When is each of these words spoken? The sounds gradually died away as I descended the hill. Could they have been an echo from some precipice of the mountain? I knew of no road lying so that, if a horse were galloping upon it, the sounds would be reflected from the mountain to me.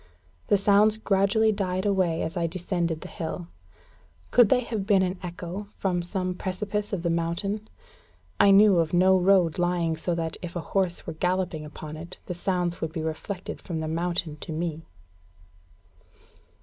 The 0.47 0.57
sounds 0.57 0.97
gradually 0.97 1.51
died 1.51 1.85
away 1.85 2.23
as 2.23 2.35
I 2.35 2.47
descended 2.47 3.01
the 3.01 3.07
hill. 3.07 3.49
Could 4.31 4.49
they 4.49 4.61
have 4.61 4.87
been 4.87 5.03
an 5.03 5.19
echo 5.21 5.67
from 5.75 6.01
some 6.01 6.33
precipice 6.33 6.91
of 6.91 7.03
the 7.03 7.11
mountain? 7.11 7.69
I 8.39 8.49
knew 8.49 8.79
of 8.79 8.93
no 8.95 9.15
road 9.15 9.59
lying 9.59 9.95
so 9.95 10.15
that, 10.15 10.37
if 10.41 10.55
a 10.55 10.59
horse 10.73 11.05
were 11.05 11.13
galloping 11.13 11.65
upon 11.65 11.97
it, 11.97 12.17
the 12.25 12.33
sounds 12.33 12.81
would 12.81 12.91
be 12.93 13.03
reflected 13.03 13.61
from 13.61 13.79
the 13.79 13.87
mountain 13.87 14.37
to 14.37 14.51
me. 14.51 14.81